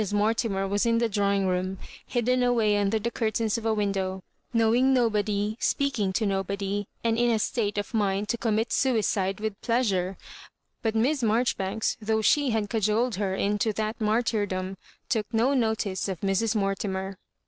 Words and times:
Mortimer 0.11 0.67
was 0.67 0.87
in 0.87 0.97
the 0.97 1.07
drawing 1.07 1.45
room, 1.45 1.77
hidden 2.07 2.41
away 2.41 2.75
under 2.75 2.97
the 2.97 3.11
curtains 3.11 3.55
of 3.59 3.67
a 3.67 3.73
window, 3.75 4.23
knowing 4.51 4.95
nobody, 4.95 5.55
speaking 5.59 6.11
to 6.13 6.25
nobody, 6.25 6.87
and 7.03 7.19
in 7.19 7.29
a 7.29 7.37
state 7.37 7.77
of 7.77 7.93
mind 7.93 8.27
to 8.29 8.35
commit 8.39 8.71
suicide 8.73 9.39
with 9.39 9.61
pleasure; 9.61 10.17
but 10.81 10.95
Miss 10.95 11.21
Maijoribanks, 11.21 11.97
though 12.01 12.23
she 12.23 12.49
had 12.49 12.67
cajoled 12.67 13.17
her 13.17 13.35
into 13.35 13.71
that 13.73 14.01
martyrdom, 14.01 14.75
took 15.07 15.31
no 15.31 15.53
notice 15.53 16.07
of 16.09 16.21
Mrs. 16.21 16.55
Mortimer. 16.55 17.19